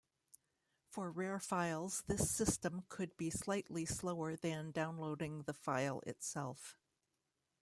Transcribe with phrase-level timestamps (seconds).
[0.89, 6.75] For rare files this system could be slightly slower than downloading the file itself.